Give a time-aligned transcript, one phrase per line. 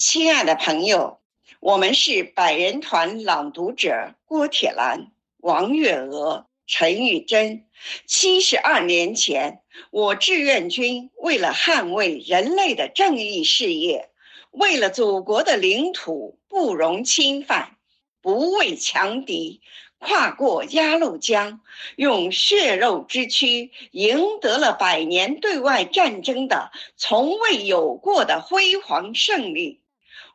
[0.00, 1.20] 亲爱的朋友，
[1.60, 7.66] 我们是百人团朗读者郭铁兰、王月娥、陈玉珍。
[8.06, 9.60] 七十二年前，
[9.90, 14.08] 我志愿军为了捍卫人类的正义事业，
[14.50, 17.76] 为了祖国的领土不容侵犯，
[18.22, 19.60] 不畏强敌。
[19.98, 21.60] 跨过鸭绿江，
[21.96, 29.79] 用血肉之躯赢得了百年对外战争的从未有过的辉煌胜利。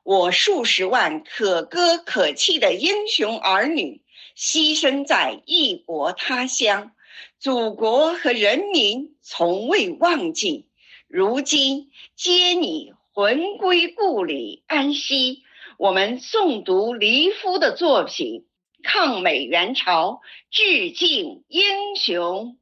[0.06, 4.04] 我数十万可歌可泣的英雄儿女
[4.38, 6.92] 牺牲在异国他乡，
[7.40, 10.68] 祖国和人民从未忘记。
[11.08, 15.42] 如今接你魂归故里安息，
[15.80, 18.46] 我们诵读黎夫的作品。
[18.84, 22.60] 抗美援朝，致敬英雄。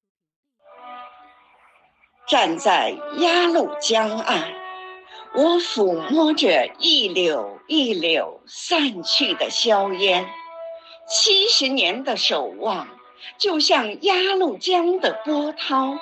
[2.26, 4.54] 站在鸭绿江岸，
[5.36, 7.32] 我抚摸着一缕
[7.68, 10.30] 一缕散去的硝烟。
[11.08, 12.88] 七十年的守望，
[13.38, 15.98] 就像鸭绿江的波涛，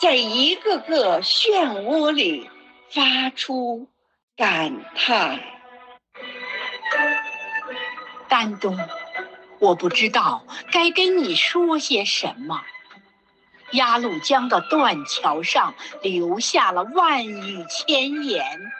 [0.00, 2.48] 在一个个漩涡里
[2.90, 3.88] 发出
[4.36, 5.40] 感叹。
[8.28, 8.78] 丹东。
[9.58, 12.60] 我不知道该跟你说些什么。
[13.72, 18.72] 鸭绿江的断桥上留下了万语千言，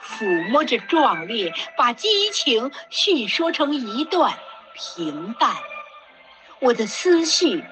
[0.00, 4.38] 抚摸着壮烈，把激情叙说成一段
[4.74, 5.56] 平淡。
[6.60, 7.64] 我的思绪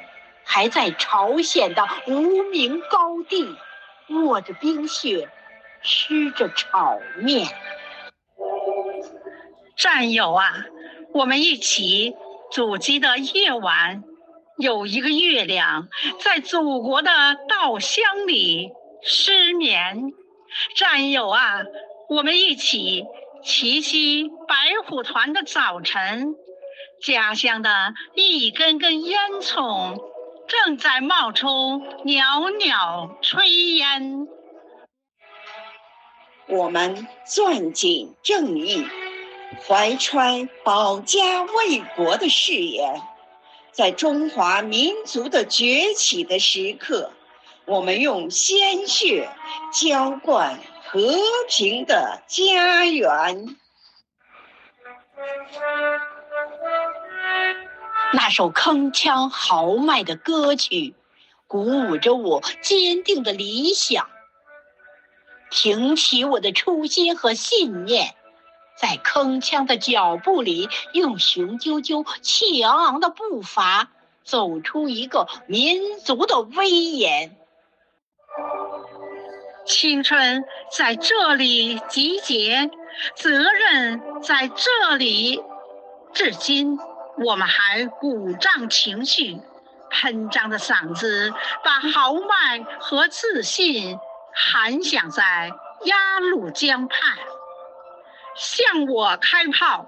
[0.44, 3.56] 还在朝鲜的无名高地，
[4.08, 5.28] 握着冰雪，
[5.82, 7.48] 吃着炒面。
[9.76, 10.52] 战友啊！
[11.14, 12.14] 我们一起
[12.50, 14.02] 阻击的夜晚，
[14.62, 15.88] 有一个月亮
[16.20, 17.10] 在祖国的
[17.48, 18.70] 稻香里
[19.02, 20.12] 失眠。
[20.76, 21.62] 战友啊，
[22.08, 23.04] 我们一起
[23.42, 24.54] 齐吸白
[24.86, 26.36] 虎团的早晨，
[27.02, 30.00] 家乡的一根根烟囱
[30.46, 34.28] 正在冒出袅袅炊烟。
[36.46, 38.86] 我们攥紧正义。
[39.66, 43.02] 怀揣保家卫国的誓言，
[43.72, 47.10] 在中华民族的崛起的时刻，
[47.64, 49.30] 我们用鲜血
[49.72, 51.00] 浇灌和
[51.48, 53.56] 平的家园。
[58.12, 60.94] 那首铿锵豪迈的歌曲，
[61.46, 64.06] 鼓舞着我坚定的理想，
[65.50, 68.14] 挺起我的初心和信念。
[68.76, 73.90] 在铿锵的脚步里，用雄赳赳、气昂昂的步伐，
[74.24, 77.36] 走出一个民族的威严。
[79.64, 80.44] 青春
[80.76, 82.70] 在这里集结，
[83.14, 85.42] 责任在这里。
[86.12, 86.78] 至今，
[87.24, 89.38] 我们还鼓胀情绪，
[89.90, 93.98] 喷张的嗓子，把豪迈和自信
[94.34, 95.52] 喊响在
[95.84, 97.16] 鸭绿江畔。
[98.34, 99.86] 向我开炮！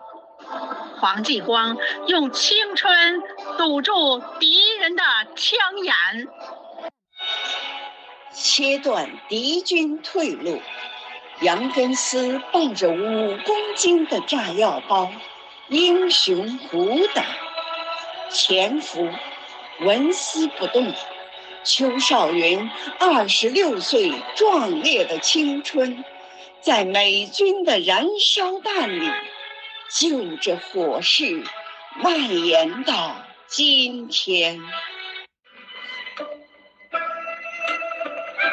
[1.00, 3.22] 黄继光用青春
[3.56, 5.02] 堵住敌人的
[5.34, 6.28] 枪眼，
[8.32, 10.60] 切断敌军退路。
[11.40, 15.10] 杨根思抱着五公斤的炸药包，
[15.68, 17.24] 英雄虎胆，
[18.30, 19.08] 潜伏，
[19.80, 20.92] 纹丝不动。
[21.64, 26.04] 邱少云二十六岁壮烈的青春。
[26.64, 29.12] 在美军的燃烧弹里，
[29.90, 31.44] 就着火势
[31.96, 33.16] 蔓延到
[33.46, 34.58] 今天。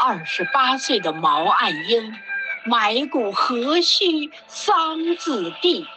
[0.01, 2.13] 二十八岁的毛岸英，
[2.65, 5.87] 埋骨何须桑梓地，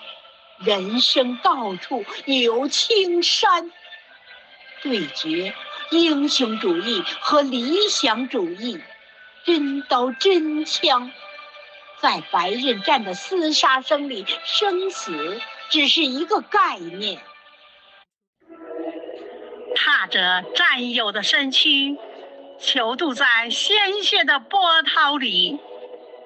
[0.60, 3.72] 人生到处有青山。
[4.82, 5.52] 对决
[5.91, 8.81] 英雄主义和理想主义，
[9.44, 11.11] 真刀真枪。
[12.04, 15.40] 在白刃战的厮杀声里，生死
[15.70, 17.18] 只是一个概念。
[19.74, 21.96] 踏着战友的身躯，
[22.58, 25.58] 囚渡在鲜血的波涛里，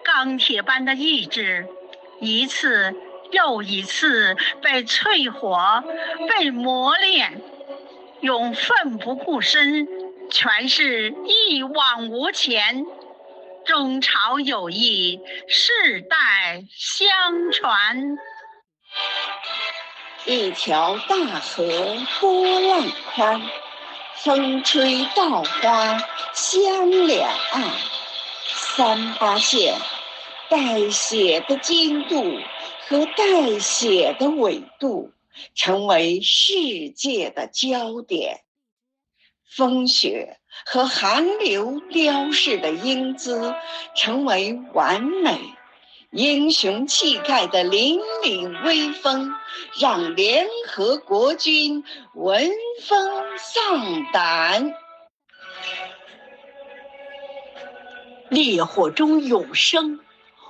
[0.02, 1.68] 钢铁般的意志，
[2.20, 2.96] 一次
[3.30, 5.84] 又一次被淬火、
[6.28, 7.40] 被磨练，
[8.20, 9.86] 用奋不顾身
[10.28, 12.84] 诠释一往无前。
[13.64, 18.18] 中朝友谊世代相传，
[20.24, 23.42] 一条大河波浪宽，
[24.16, 25.98] 风吹稻花
[26.32, 27.70] 香两岸。
[28.46, 29.74] 三八线，
[30.48, 32.38] 带血的经度
[32.86, 35.12] 和带血的纬度
[35.54, 38.40] 成为世界的焦点，
[39.48, 43.54] 风雪和寒流雕饰的英姿
[43.96, 45.40] 成为完美，
[46.10, 49.34] 英雄气概的凛凛威风
[49.80, 51.82] 让联合国军
[52.14, 52.50] 闻
[52.82, 54.74] 风丧胆。
[58.28, 60.00] 烈火中永生，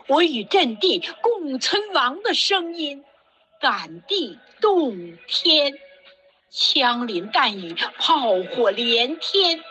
[0.09, 3.05] 我与阵地共存亡的声音，
[3.61, 5.73] 感地动天。
[6.50, 9.62] 枪林弹雨，炮火连天，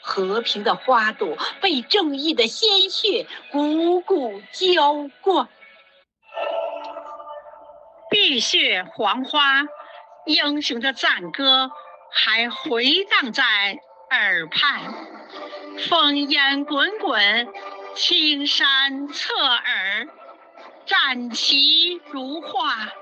[0.00, 5.48] 和平的花朵被正义的鲜血汩汩浇灌。
[8.10, 9.62] 碧血黄花，
[10.26, 11.70] 英雄的赞歌
[12.12, 13.78] 还回荡在
[14.10, 14.94] 耳畔。
[15.78, 17.48] 烽烟滚滚，
[17.94, 20.08] 青山侧耳，
[20.84, 22.92] 战旗如画，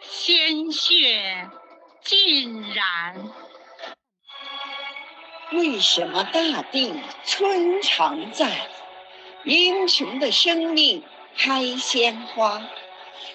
[0.00, 1.48] 鲜血
[2.08, 3.28] 浸染。
[5.52, 6.94] 为什么大地
[7.26, 8.66] 春常在？
[9.44, 11.04] 英雄的生命
[11.36, 12.62] 开鲜花，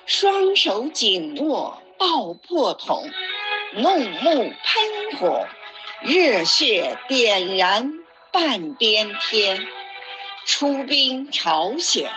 [0.07, 3.07] 双手紧握爆破筒，
[3.75, 5.45] 怒目喷火，
[6.01, 7.93] 热血点燃。
[8.31, 9.67] 半边天，
[10.47, 12.11] 出兵朝鲜，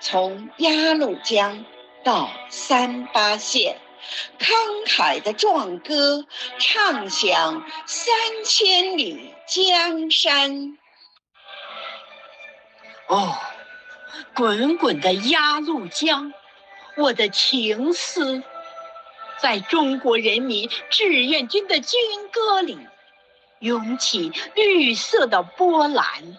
[0.00, 1.64] 从鸭绿江
[2.02, 3.76] 到三八线，
[4.38, 6.26] 慷慨的壮歌
[6.58, 8.14] 唱响三
[8.44, 10.78] 千里江山。
[13.08, 13.36] 哦，
[14.34, 16.32] 滚滚的鸭绿江，
[16.96, 18.42] 我的情思，
[19.40, 22.00] 在中国人民志愿军的军
[22.30, 22.78] 歌里。
[23.60, 26.36] 涌起绿色的波澜。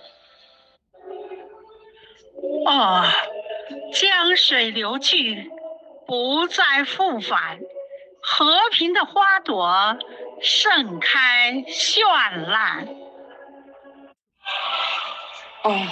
[2.65, 3.05] 哦，
[3.93, 5.49] 江水流去，
[6.05, 7.59] 不再复返，
[8.21, 9.97] 和平的花朵
[10.41, 12.87] 盛开绚烂。
[15.63, 15.87] 哦，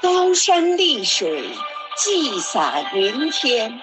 [0.00, 1.50] 高山丽水，
[1.96, 3.80] 寄洒云天，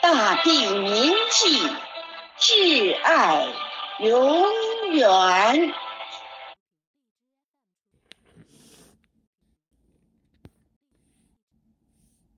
[0.00, 1.68] 大地铭记，
[2.38, 3.46] 挚爱
[3.98, 4.46] 永
[4.92, 5.74] 远。